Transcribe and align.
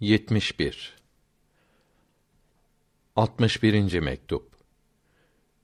71 0.00 0.96
61. 3.16 4.00
mektup 4.00 4.52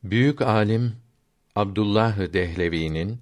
Büyük 0.04 0.42
alim 0.42 0.96
Abdullah 1.54 2.32
Dehlevi'nin 2.32 3.18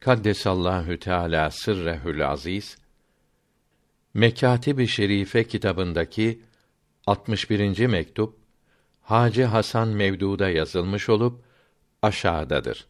Kaddesallahu 0.00 0.98
Teala 0.98 1.50
sırrehül 1.50 2.30
aziz 2.30 2.78
Mekatib-i 4.14 4.88
Şerife 4.88 5.44
kitabındaki 5.44 6.40
61. 7.06 7.86
mektup 7.86 8.38
Hacı 9.02 9.44
Hasan 9.44 9.88
Mevdu'da 9.88 10.48
yazılmış 10.48 11.08
olup 11.08 11.44
aşağıdadır. 12.02 12.86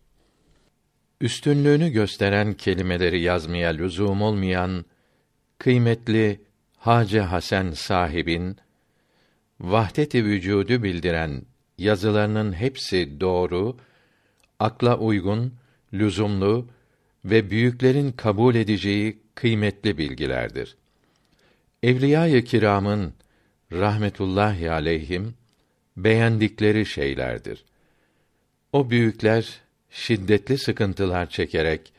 Üstünlüğünü 1.21 1.91
gösteren 1.91 2.55
kelimeleri 2.55 3.21
yazmaya 3.21 3.71
lüzum 3.71 4.23
olmayan 4.23 4.85
kıymetli 5.59 6.44
Hacı 6.85 7.21
Hasan 7.21 7.71
sahibin 7.71 8.57
vahdet-i 9.61 10.25
vücudu 10.25 10.83
bildiren 10.83 11.43
yazılarının 11.79 12.53
hepsi 12.53 13.21
doğru, 13.21 13.77
akla 14.59 14.99
uygun, 14.99 15.55
lüzumlu 15.93 16.69
ve 17.25 17.51
büyüklerin 17.51 18.13
kabul 18.13 18.55
edeceği 18.55 19.19
kıymetli 19.35 19.99
bilgilerdir. 19.99 20.77
Evliya-i 21.83 22.45
kiramın 22.45 23.15
rahmetullahi 23.73 24.71
aleyhim 24.71 25.35
beğendikleri 25.97 26.87
şeylerdir. 26.87 27.65
O 28.73 28.91
büyükler 28.91 29.61
şiddetli 29.91 30.59
sıkıntılar 30.59 31.29
çekerek 31.29 31.93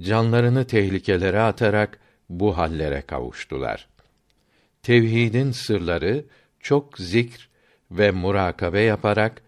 canlarını 0.00 0.66
tehlikelere 0.66 1.40
atarak 1.40 1.98
bu 2.28 2.58
hallere 2.58 3.02
kavuştular. 3.02 3.90
Tevhidin 4.82 5.50
sırları 5.50 6.24
çok 6.60 6.98
zikr 6.98 7.48
ve 7.90 8.10
murakabe 8.10 8.80
yaparak 8.80 9.42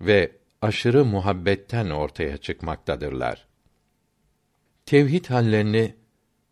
ve 0.00 0.32
aşırı 0.62 1.04
muhabbetten 1.04 1.90
ortaya 1.90 2.36
çıkmaktadırlar. 2.36 3.46
Tevhid 4.86 5.24
hallerini 5.24 5.94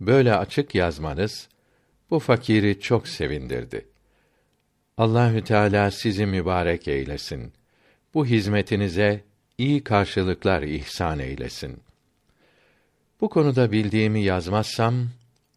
böyle 0.00 0.34
açık 0.34 0.74
yazmanız 0.74 1.48
bu 2.10 2.18
fakiri 2.18 2.80
çok 2.80 3.08
sevindirdi. 3.08 3.88
Allahü 4.96 5.44
Teala 5.44 5.90
sizi 5.90 6.26
mübarek 6.26 6.88
eylesin. 6.88 7.52
Bu 8.14 8.26
hizmetinize 8.26 9.24
iyi 9.58 9.84
karşılıklar 9.84 10.62
ihsan 10.62 11.18
eylesin. 11.18 11.80
Bu 13.20 13.28
konuda 13.28 13.72
bildiğimi 13.72 14.20
yazmazsam 14.22 15.08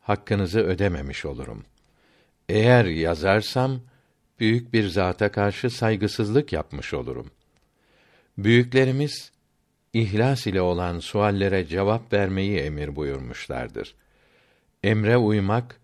hakkınızı 0.02 0.60
ödememiş 0.60 1.26
olurum. 1.26 1.66
Eğer 2.50 2.86
yazarsam 2.86 3.82
büyük 4.40 4.74
bir 4.74 4.88
zata 4.88 5.32
karşı 5.32 5.70
saygısızlık 5.70 6.54
yapmış 6.54 6.94
olurum. 6.94 7.32
Büyüklerimiz 8.38 9.32
ihlas 9.94 10.48
ile 10.48 10.62
olan 10.62 11.00
suallere 11.00 11.66
cevap 11.66 12.14
vermeyi 12.14 12.58
emir 12.58 12.96
buyurmuşlardır. 12.96 13.96
Emre 14.84 15.18
uymak 15.18 15.80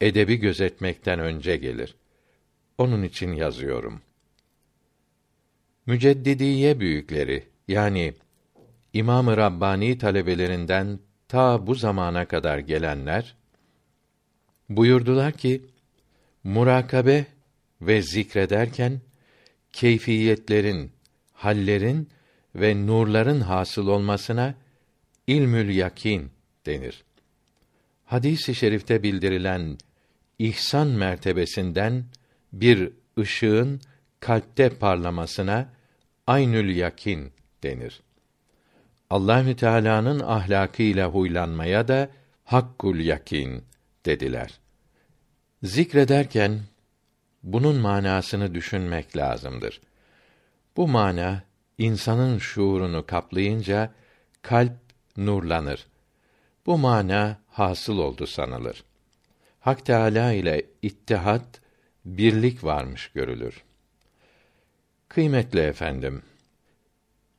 edebi 0.00 0.36
gözetmekten 0.36 1.18
önce 1.18 1.56
gelir. 1.56 1.94
Onun 2.78 3.02
için 3.02 3.32
yazıyorum. 3.32 4.00
Müceddidiye 5.86 6.80
büyükleri 6.80 7.44
yani 7.68 8.14
İmam-ı 8.92 9.36
Rabbani 9.36 9.98
talebelerinden 9.98 10.98
ta 11.28 11.66
bu 11.66 11.74
zamana 11.74 12.24
kadar 12.24 12.58
gelenler 12.58 13.36
buyurdular 14.68 15.32
ki 15.32 15.62
murakabe 16.44 17.26
ve 17.80 18.02
zikrederken 18.02 19.00
keyfiyetlerin, 19.72 20.92
hallerin 21.32 22.08
ve 22.54 22.86
nurların 22.86 23.40
hasıl 23.40 23.86
olmasına 23.86 24.54
ilmül 25.26 25.74
yakin 25.74 26.30
denir. 26.66 27.04
Hadis-i 28.04 28.54
şerifte 28.54 29.02
bildirilen 29.02 29.78
ihsan 30.38 30.86
mertebesinden 30.86 32.04
bir 32.52 32.90
ışığın 33.18 33.80
kalpte 34.20 34.68
parlamasına 34.68 35.72
aynül 36.26 36.76
yakin 36.76 37.32
denir. 37.62 38.02
Allahü 39.10 39.56
Teala'nın 39.56 40.20
ahlakıyla 40.20 41.08
huylanmaya 41.08 41.88
da 41.88 42.10
hakkul 42.44 42.96
yakin 42.96 43.64
dediler. 44.06 44.60
Zikrederken 45.64 46.60
bunun 47.42 47.76
manasını 47.76 48.54
düşünmek 48.54 49.16
lazımdır. 49.16 49.80
Bu 50.76 50.88
mana 50.88 51.44
insanın 51.78 52.38
şuurunu 52.38 53.06
kaplayınca 53.06 53.92
kalp 54.42 54.72
nurlanır. 55.16 55.86
Bu 56.66 56.78
mana 56.78 57.38
hasıl 57.48 57.98
oldu 57.98 58.26
sanılır. 58.26 58.84
Hak 59.60 59.86
Teâlâ 59.86 60.32
ile 60.32 60.66
ittihat, 60.82 61.60
birlik 62.04 62.64
varmış 62.64 63.10
görülür. 63.14 63.62
Kıymetli 65.08 65.60
efendim, 65.60 66.22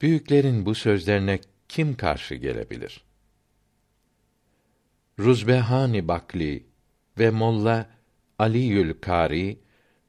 büyüklerin 0.02 0.66
bu 0.66 0.75
sözlerine 0.75 1.40
kim 1.69 1.97
karşı 1.97 2.36
gelebilir? 2.36 3.03
Ruzbehani 5.19 6.07
Bakli 6.07 6.66
ve 7.19 7.30
Molla 7.30 7.94
Aliül 8.40 8.94
Kari 9.01 9.59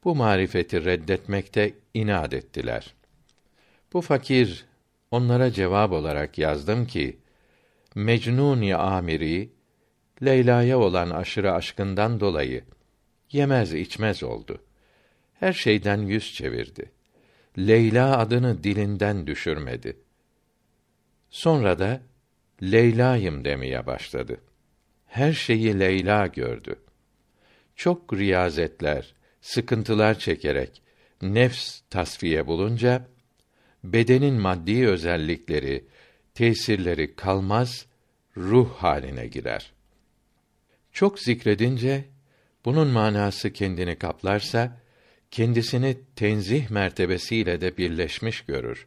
bu 0.05 0.15
marifeti 0.15 0.85
reddetmekte 0.85 1.75
inat 1.95 2.35
ettiler. 2.35 2.95
Bu 3.93 4.01
fakir 4.01 4.67
onlara 5.11 5.51
cevap 5.51 5.93
olarak 5.93 6.39
yazdım 6.39 6.87
ki 6.87 7.19
Mecnuni 7.95 8.77
Amiri 8.77 9.51
Leyla'ya 10.25 10.79
olan 10.79 11.11
aşırı 11.11 11.53
aşkından 11.53 12.21
dolayı 12.21 12.65
yemez 13.33 13.75
içmez 13.75 14.23
oldu. 14.23 14.63
Her 15.35 15.53
şeyden 15.53 16.03
yüz 16.03 16.35
çevirdi. 16.35 16.91
Leyla 17.59 18.19
adını 18.19 18.65
dilinden 18.65 19.27
düşürmedi. 19.27 19.97
Sonra 21.31 21.79
da 21.79 22.01
Leyla'yım 22.63 23.45
demeye 23.45 23.87
başladı. 23.87 24.41
Her 25.07 25.33
şeyi 25.33 25.81
Leyla 25.81 26.27
gördü. 26.27 26.77
Çok 27.77 28.15
riyazetler, 28.15 29.15
sıkıntılar 29.41 30.19
çekerek 30.19 30.83
nefs 31.23 31.81
tasfiye 31.91 32.47
bulunca 32.47 33.09
bedenin 33.85 34.35
maddi 34.35 34.89
özellikleri, 34.89 35.85
tesirleri 36.35 37.15
kalmaz, 37.15 37.87
ruh 38.37 38.75
haline 38.75 39.27
girer. 39.27 39.73
Çok 40.93 41.21
zikredince 41.21 42.05
bunun 42.65 42.89
manası 42.89 43.53
kendini 43.53 43.97
kaplarsa 43.97 44.81
kendisini 45.31 45.97
tenzih 46.17 46.71
mertebesiyle 46.71 47.61
de 47.61 47.77
birleşmiş 47.77 48.41
görür. 48.41 48.87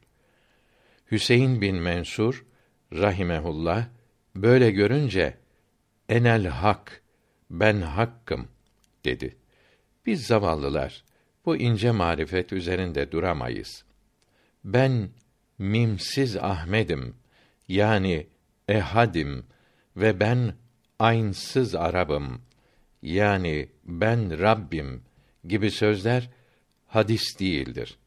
Hüseyin 1.12 1.62
bin 1.62 1.76
Mensur 1.76 2.46
rahimehullah 2.94 3.88
böyle 4.36 4.72
görünce 4.72 5.38
enel 6.10 6.46
hak 6.46 7.02
ben 7.50 7.82
hakkım 7.82 8.48
dedi. 9.06 9.38
Biz 10.06 10.26
zavallılar 10.26 11.04
bu 11.46 11.58
ince 11.58 11.92
marifet 11.92 12.54
üzerinde 12.54 13.12
duramayız. 13.12 13.86
Ben 14.64 15.10
mimsiz 15.58 16.38
Ahmedim 16.38 17.16
yani 17.68 18.28
ehadim 18.68 19.46
ve 19.96 20.20
ben 20.20 20.54
aynsız 21.00 21.76
Arabım 21.76 22.42
yani 23.02 23.70
ben 23.86 24.40
Rabbim 24.40 25.04
gibi 25.48 25.72
sözler 25.72 26.30
hadis 26.88 27.40
değildir. 27.40 27.98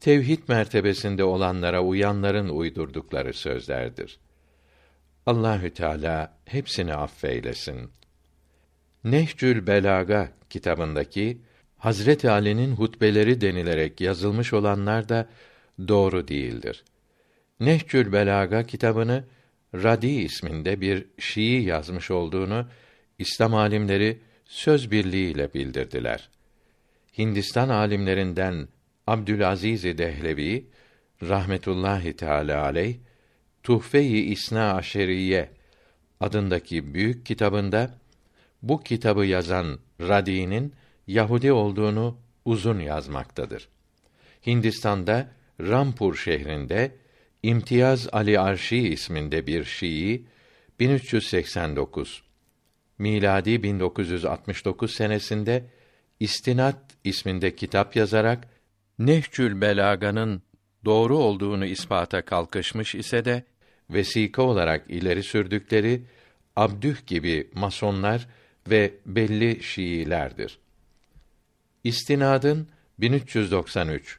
Tevhid 0.00 0.48
mertebesinde 0.48 1.24
olanlara 1.24 1.82
uyanların 1.82 2.48
uydurdukları 2.48 3.34
sözlerdir. 3.34 4.18
Allahü 5.26 5.70
Teala 5.70 6.38
hepsini 6.44 6.94
affeylesin. 6.94 7.90
Nehcül 9.04 9.66
Belaga 9.66 10.32
kitabındaki 10.50 11.38
Hazreti 11.78 12.30
Ali'nin 12.30 12.72
hutbeleri 12.72 13.40
denilerek 13.40 14.00
yazılmış 14.00 14.52
olanlar 14.52 15.08
da 15.08 15.28
doğru 15.88 16.28
değildir. 16.28 16.84
Nehcül 17.60 18.12
Belaga 18.12 18.66
kitabını 18.66 19.24
Radi 19.74 20.06
isminde 20.06 20.80
bir 20.80 21.06
Şii 21.18 21.62
yazmış 21.62 22.10
olduğunu 22.10 22.66
İslam 23.18 23.54
alimleri 23.54 24.18
söz 24.44 24.90
birliğiyle 24.90 25.54
bildirdiler. 25.54 26.28
Hindistan 27.18 27.68
alimlerinden 27.68 28.68
Abdülaziz 29.06 29.84
Dehlevi 29.84 30.66
rahmetullahi 31.22 32.16
teala 32.16 32.62
aleyh 32.62 32.96
Tuhfe-i 33.62 34.20
İsna 34.20 34.74
Aşeriye 34.74 35.50
adındaki 36.20 36.94
büyük 36.94 37.26
kitabında 37.26 37.98
bu 38.62 38.82
kitabı 38.82 39.26
yazan 39.26 39.78
Radi'nin 40.00 40.74
Yahudi 41.06 41.52
olduğunu 41.52 42.18
uzun 42.44 42.80
yazmaktadır. 42.80 43.68
Hindistan'da 44.46 45.28
Rampur 45.60 46.16
şehrinde 46.16 46.96
İmtiyaz 47.42 48.08
Ali 48.12 48.40
Arşi 48.40 48.88
isminde 48.88 49.46
bir 49.46 49.64
Şii 49.64 50.26
1389 50.80 52.22
miladi 52.98 53.62
1969 53.62 54.94
senesinde 54.94 55.64
İstinat 56.20 56.76
isminde 57.04 57.56
kitap 57.56 57.96
yazarak 57.96 58.48
Nehcül 58.98 59.60
Belaga'nın 59.60 60.42
doğru 60.84 61.18
olduğunu 61.18 61.66
ispata 61.66 62.22
kalkışmış 62.22 62.94
ise 62.94 63.24
de 63.24 63.44
vesika 63.90 64.42
olarak 64.42 64.90
ileri 64.90 65.22
sürdükleri 65.22 66.02
Abdüh 66.56 67.06
gibi 67.06 67.50
masonlar 67.54 68.28
ve 68.70 68.94
belli 69.06 69.62
Şiilerdir. 69.62 70.58
İstinadın 71.84 72.68
1393 72.98 74.18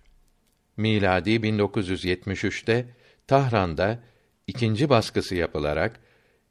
miladi 0.78 1.30
1973'te 1.30 2.86
Tahran'da 3.28 4.00
ikinci 4.48 4.90
baskısı 4.90 5.36
yapılarak 5.36 6.00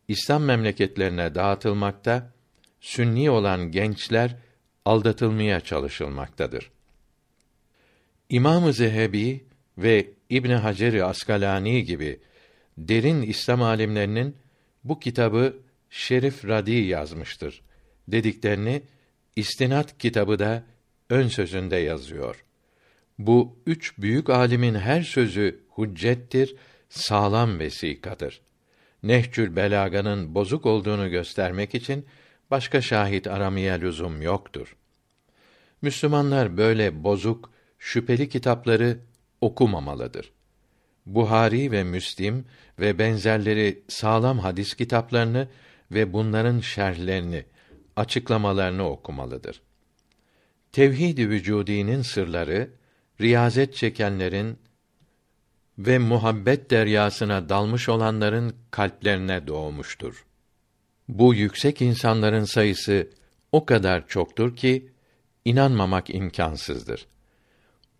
İslam 0.08 0.44
memleketlerine 0.44 1.34
dağıtılmakta, 1.34 2.32
sünni 2.80 3.30
olan 3.30 3.70
gençler 3.70 4.36
aldatılmaya 4.84 5.60
çalışılmaktadır. 5.60 6.70
İmam-ı 8.28 8.72
Zehebi 8.72 9.44
ve 9.78 10.10
İbn 10.30 10.50
Hacer-i 10.50 11.04
Askalani 11.04 11.84
gibi 11.84 12.20
derin 12.78 13.22
İslam 13.22 13.62
alimlerinin 13.62 14.36
bu 14.84 15.00
kitabı 15.00 15.56
Şerif 15.90 16.44
Radi 16.44 16.72
yazmıştır 16.72 17.62
dediklerini 18.12 18.82
İstinat 19.36 19.98
kitabı 19.98 20.38
da 20.38 20.64
ön 21.10 21.28
sözünde 21.28 21.76
yazıyor. 21.76 22.44
Bu 23.18 23.56
üç 23.66 23.98
büyük 23.98 24.30
alimin 24.30 24.74
her 24.74 25.02
sözü 25.02 25.60
hüccettir, 25.78 26.56
sağlam 26.88 27.58
vesikadır. 27.58 28.40
Nehcül 29.02 29.56
Belaga'nın 29.56 30.34
bozuk 30.34 30.66
olduğunu 30.66 31.10
göstermek 31.10 31.74
için 31.74 32.06
başka 32.50 32.80
şahit 32.80 33.26
aramaya 33.26 33.74
lüzum 33.74 34.22
yoktur. 34.22 34.76
Müslümanlar 35.82 36.56
böyle 36.56 37.04
bozuk, 37.04 37.50
şüpheli 37.78 38.28
kitapları 38.28 38.98
okumamalıdır. 39.40 40.32
Buhari 41.06 41.72
ve 41.72 41.84
Müslim 41.84 42.44
ve 42.78 42.98
benzerleri 42.98 43.82
sağlam 43.88 44.38
hadis 44.38 44.74
kitaplarını 44.74 45.48
ve 45.90 46.12
bunların 46.12 46.60
şerhlerini, 46.60 47.44
açıklamalarını 47.98 48.88
okumalıdır. 48.90 49.62
Tevhid-i 50.72 51.30
vücudinin 51.30 52.02
sırları 52.02 52.70
riyazet 53.20 53.74
çekenlerin 53.74 54.58
ve 55.78 55.98
muhabbet 55.98 56.70
deryasına 56.70 57.48
dalmış 57.48 57.88
olanların 57.88 58.56
kalplerine 58.70 59.46
doğmuştur. 59.46 60.24
Bu 61.08 61.34
yüksek 61.34 61.82
insanların 61.82 62.44
sayısı 62.44 63.10
o 63.52 63.66
kadar 63.66 64.08
çoktur 64.08 64.56
ki 64.56 64.92
inanmamak 65.44 66.10
imkansızdır. 66.10 67.06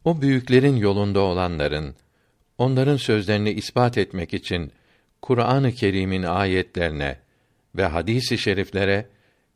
O 0.05 0.23
büyüklerin 0.23 0.77
yolunda 0.77 1.21
olanların 1.21 1.95
onların 2.59 2.97
sözlerini 2.97 3.51
ispat 3.51 3.99
etmek 3.99 4.35
için 4.35 4.73
Kur'an-ı 5.23 5.73
Kerim'in 5.73 6.23
ayetlerine 6.23 7.19
ve 7.77 7.85
hadis-i 7.85 8.39
şeriflere 8.39 9.07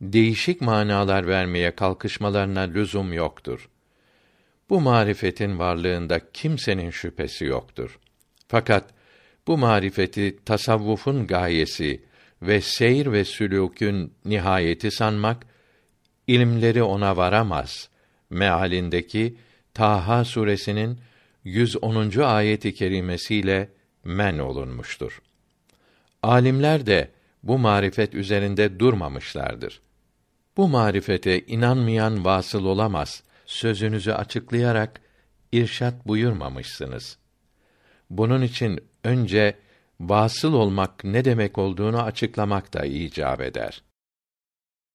değişik 0.03 0.61
manalar 0.61 1.27
vermeye 1.27 1.71
kalkışmalarına 1.71 2.61
lüzum 2.61 3.13
yoktur. 3.13 3.69
Bu 4.71 4.81
marifetin 4.81 5.59
varlığında 5.59 6.21
kimsenin 6.33 6.91
şüphesi 6.91 7.45
yoktur. 7.45 7.99
Fakat 8.49 8.85
bu 9.47 9.59
marifeti 9.59 10.39
tasavvufun 10.45 11.27
gayesi 11.27 12.03
ve 12.43 12.61
seyir 12.61 13.13
ve 13.13 13.25
sülûkün 13.25 14.13
nihayeti 14.25 14.91
sanmak 14.91 15.47
ilimleri 16.27 16.83
ona 16.83 17.17
varamaz. 17.17 17.89
Mealindeki 18.31 19.37
Taha 19.75 20.25
suresinin 20.25 20.99
110. 21.45 22.21
ayeti 22.21 22.75
kerimesiyle 22.75 23.69
men 24.05 24.39
olunmuştur. 24.39 25.23
Alimler 26.23 26.87
de 26.87 27.11
bu 27.43 27.59
marifet 27.59 28.15
üzerinde 28.15 28.79
durmamışlardır. 28.79 29.81
Bu 30.57 30.69
marifete 30.69 31.41
inanmayan 31.41 32.25
vasıl 32.25 32.65
olamaz 32.65 33.23
sözünüzü 33.47 34.13
açıklayarak 34.13 35.01
irşat 35.53 36.07
buyurmamışsınız. 36.07 37.19
Bunun 38.11 38.43
için 38.43 38.81
önce 39.05 39.59
vasıl 40.01 40.53
olmak 40.53 41.05
ne 41.05 41.25
demek 41.25 41.59
olduğunu 41.59 42.03
açıklamak 42.03 42.75
da 42.75 42.85
icap 42.85 43.41
eder. 43.41 43.83